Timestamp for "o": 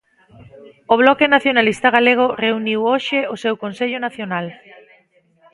0.93-0.95, 3.33-3.35